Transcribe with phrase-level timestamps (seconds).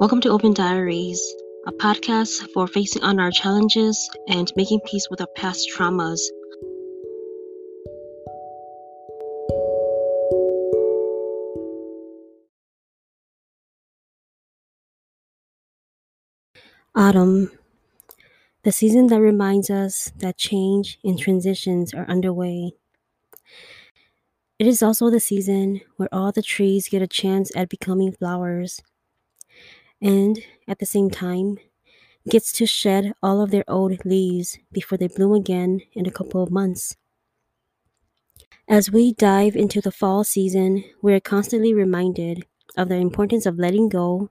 [0.00, 1.20] Welcome to Open Diaries,
[1.66, 6.20] a podcast for facing on our challenges and making peace with our past traumas.
[16.94, 17.50] Autumn,
[18.62, 22.72] the season that reminds us that change and transitions are underway.
[24.58, 28.80] It is also the season where all the trees get a chance at becoming flowers
[30.00, 31.58] and at the same time
[32.28, 36.42] gets to shed all of their old leaves before they bloom again in a couple
[36.42, 36.96] of months.
[38.68, 42.46] As we dive into the fall season, we are constantly reminded
[42.76, 44.30] of the importance of letting go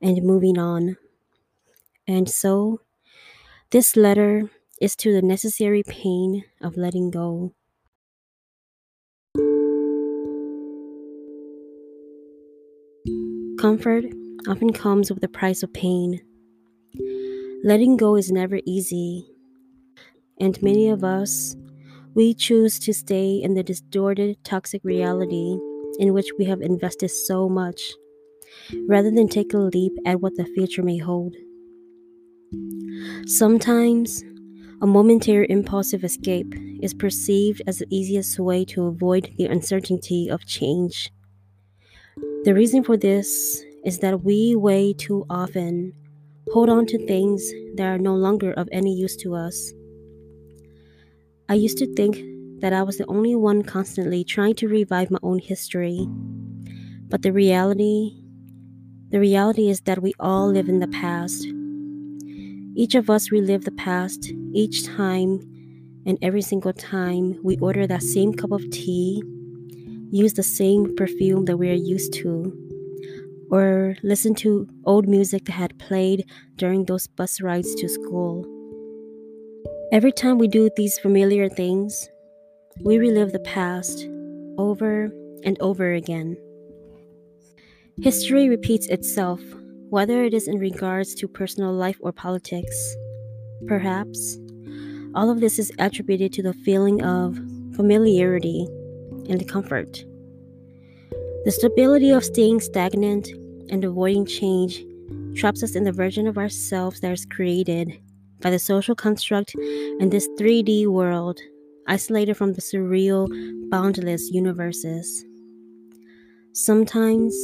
[0.00, 0.96] and moving on.
[2.06, 2.82] And so,
[3.70, 4.50] this letter
[4.80, 7.52] is to the necessary pain of letting go.
[13.58, 14.04] Comfort
[14.48, 16.20] often comes with the price of pain.
[17.62, 19.26] Letting go is never easy,
[20.40, 21.56] and many of us,
[22.14, 25.58] we choose to stay in the distorted, toxic reality
[25.98, 27.80] in which we have invested so much,
[28.88, 31.34] rather than take a leap at what the future may hold.
[33.26, 34.24] Sometimes,
[34.82, 40.46] a momentary impulsive escape is perceived as the easiest way to avoid the uncertainty of
[40.46, 41.12] change.
[42.44, 45.92] The reason for this is that we way too often
[46.52, 49.72] hold on to things that are no longer of any use to us.
[51.48, 52.18] I used to think
[52.60, 56.06] that I was the only one constantly trying to revive my own history.
[57.08, 58.16] But the reality,
[59.10, 61.46] the reality is that we all live in the past.
[62.76, 65.40] Each of us relive the past each time
[66.06, 69.22] and every single time we order that same cup of tea,
[70.10, 72.69] use the same perfume that we are used to,
[73.50, 76.24] or listen to old music that had played
[76.56, 78.46] during those bus rides to school.
[79.92, 82.08] Every time we do these familiar things,
[82.84, 84.06] we relive the past
[84.56, 85.10] over
[85.44, 86.36] and over again.
[88.00, 89.40] History repeats itself,
[89.88, 92.96] whether it is in regards to personal life or politics.
[93.66, 94.38] Perhaps
[95.14, 97.36] all of this is attributed to the feeling of
[97.74, 98.66] familiarity
[99.28, 100.04] and comfort.
[101.42, 103.28] The stability of staying stagnant
[103.70, 104.84] and avoiding change
[105.34, 107.98] traps us in the version of ourselves that is created
[108.42, 111.40] by the social construct in this 3D world,
[111.88, 113.26] isolated from the surreal,
[113.70, 115.24] boundless universes.
[116.52, 117.34] Sometimes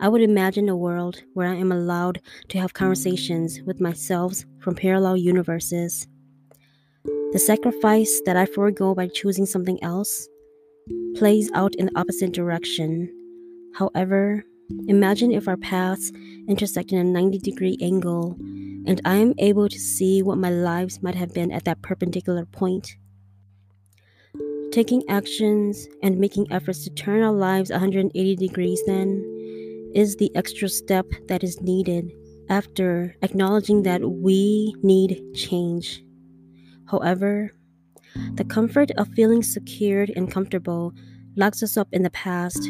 [0.00, 4.74] I would imagine a world where I am allowed to have conversations with myself from
[4.74, 6.08] parallel universes.
[7.04, 10.26] The sacrifice that I forego by choosing something else
[11.14, 13.14] plays out in the opposite direction
[13.78, 14.44] However,
[14.88, 16.10] imagine if our paths
[16.48, 18.36] intersect in a 90 degree angle
[18.86, 22.44] and I am able to see what my lives might have been at that perpendicular
[22.44, 22.96] point.
[24.72, 29.22] Taking actions and making efforts to turn our lives 180 degrees, then,
[29.94, 32.10] is the extra step that is needed
[32.48, 36.02] after acknowledging that we need change.
[36.86, 37.52] However,
[38.34, 40.92] the comfort of feeling secured and comfortable
[41.36, 42.68] locks us up in the past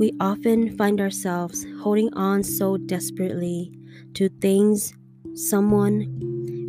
[0.00, 3.70] we often find ourselves holding on so desperately
[4.14, 4.94] to things,
[5.34, 6.00] someone,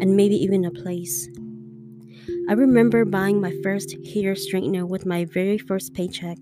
[0.02, 1.30] and maybe even a place.
[2.50, 6.40] I remember buying my first hair straightener with my very first paycheck.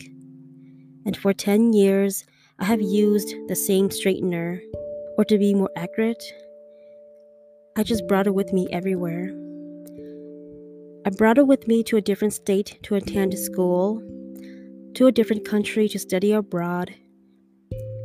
[1.06, 2.26] And for 10 years,
[2.58, 4.60] I have used the same straightener,
[5.16, 6.24] or to be more accurate,
[7.78, 9.30] I just brought it with me everywhere.
[11.06, 14.02] I brought it with me to a different state to attend school
[14.96, 16.94] to a different country to study abroad,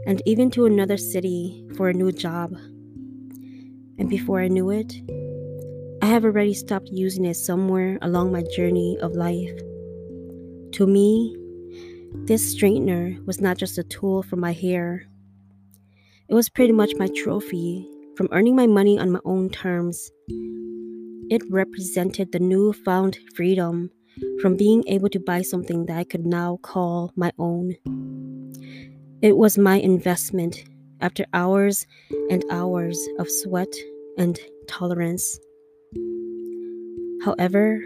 [0.07, 2.53] and even to another city for a new job.
[3.99, 4.93] And before I knew it,
[6.03, 9.57] I have already stopped using it somewhere along my journey of life.
[10.73, 11.37] To me,
[12.27, 15.07] this straightener was not just a tool for my hair,
[16.27, 17.87] it was pretty much my trophy
[18.17, 20.11] from earning my money on my own terms.
[21.29, 23.91] It represented the newfound freedom
[24.41, 27.77] from being able to buy something that I could now call my own.
[29.23, 30.65] It was my investment
[31.01, 31.87] after hours
[32.31, 33.73] and hours of sweat
[34.19, 34.39] and
[34.69, 35.39] tolerance.
[37.25, 37.81] However,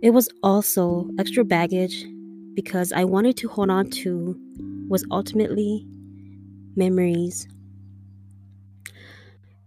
[0.00, 2.06] it was also extra baggage
[2.54, 4.38] because I wanted to hold on to
[4.88, 5.86] was ultimately
[6.76, 7.48] memories.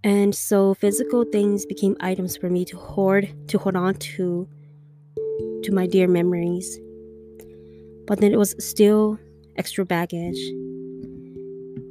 [0.04, 4.48] And so physical things became items for me to hoard, to hold on to
[5.64, 6.80] to my dear memories.
[8.08, 9.20] But then it was still
[9.58, 10.40] extra baggage.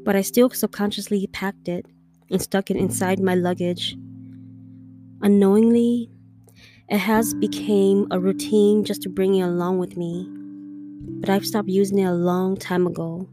[0.04, 1.86] but I still subconsciously packed it
[2.30, 3.96] and stuck it inside my luggage.
[5.22, 6.10] Unknowingly,
[6.88, 10.26] it has become a routine just to bring it along with me,
[11.20, 13.28] but I've stopped using it a long time ago.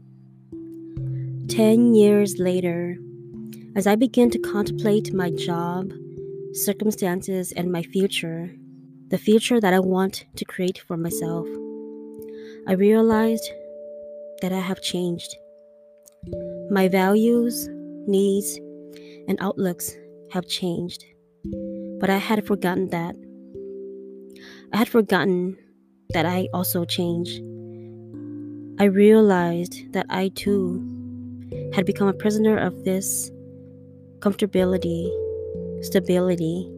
[1.48, 2.98] Ten years later,
[3.74, 5.92] as I begin to contemplate my job,
[6.52, 8.52] circumstances, and my future,
[9.10, 11.46] the future that I want to create for myself,
[12.66, 13.50] I realized
[14.42, 15.34] that I have changed.
[16.70, 17.68] My values,
[18.06, 18.58] needs,
[19.26, 19.96] and outlooks
[20.30, 21.04] have changed,
[21.98, 23.14] but I had forgotten that.
[24.74, 25.56] I had forgotten
[26.10, 27.40] that I also changed.
[28.78, 30.84] I realized that I too
[31.72, 33.30] had become a prisoner of this
[34.18, 35.08] comfortability,
[35.82, 36.70] stability.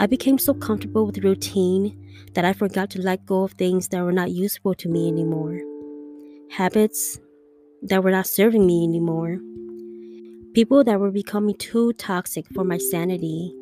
[0.00, 1.98] I became so comfortable with routine
[2.34, 5.58] that I forgot to let go of things that were not useful to me anymore,
[6.50, 7.18] habits
[7.82, 9.40] that were not serving me anymore,
[10.54, 13.52] people that were becoming too toxic for my sanity,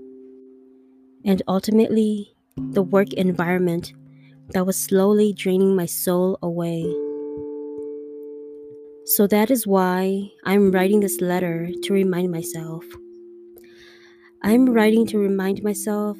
[1.25, 3.95] and ultimately, the work environment
[4.51, 6.83] that was slowly draining my soul away.
[9.07, 12.85] So that is why I'm writing this letter to remind myself.
[14.47, 16.17] I'm writing to remind myself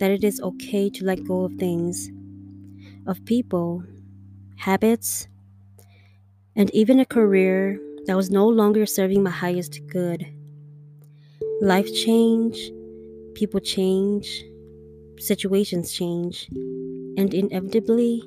[0.00, 2.10] that it is okay to let go of things,
[3.06, 3.84] of people,
[4.56, 5.28] habits,
[6.56, 10.26] and even a career that was no longer serving my highest good.
[11.60, 12.58] Life change,
[13.34, 14.42] people change,
[15.20, 18.24] situations change, and inevitably,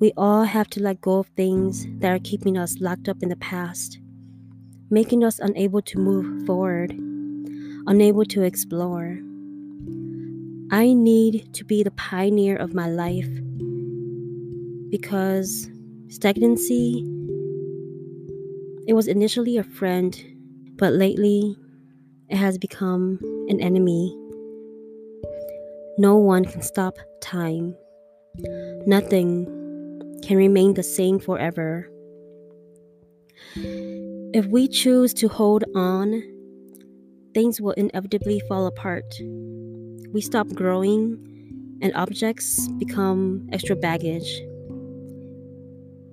[0.00, 3.28] we all have to let go of things that are keeping us locked up in
[3.28, 4.00] the past,
[4.90, 6.92] making us unable to move forward,
[7.90, 9.18] unable to explore.
[10.70, 13.28] I need to be the pioneer of my life
[14.90, 15.68] because
[16.08, 17.04] stagnancy
[18.86, 20.16] it was initially a friend,
[20.76, 21.56] but lately
[22.28, 24.16] it has become an enemy.
[25.98, 27.74] No one can stop time.
[28.86, 29.46] Nothing
[30.22, 31.90] can remain the same forever.
[34.32, 36.22] If we choose to hold on,
[37.34, 39.04] things will inevitably fall apart.
[40.12, 41.18] We stop growing,
[41.82, 44.40] and objects become extra baggage.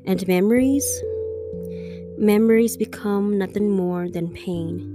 [0.06, 0.86] And memories?
[2.18, 4.94] Memories become nothing more than pain.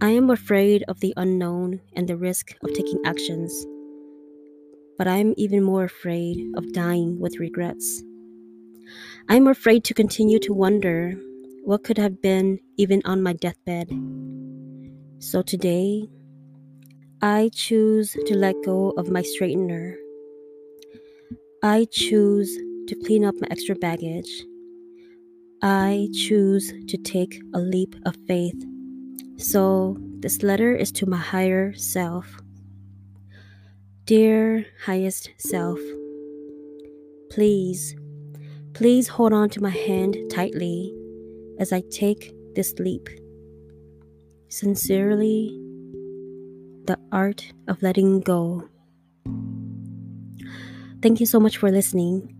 [0.00, 3.66] I am afraid of the unknown and the risk of taking actions
[5.00, 8.02] but I'm even more afraid of dying with regrets.
[9.30, 11.14] I'm afraid to continue to wonder
[11.64, 13.88] what could have been even on my deathbed.
[15.22, 16.08] So today,
[17.20, 19.94] I choose to let go of my straightener.
[21.62, 22.56] I choose
[22.88, 24.46] to clean up my extra baggage.
[25.60, 28.64] I choose to take a leap of faith.
[29.36, 32.26] So, this letter is to my higher self.
[34.06, 35.78] Dear highest self,
[37.28, 37.94] please,
[38.72, 40.94] please hold on to my hand tightly
[41.58, 43.06] as I take this leap.
[44.50, 45.48] Sincerely,
[46.86, 48.68] the art of letting go.
[51.00, 52.39] Thank you so much for listening.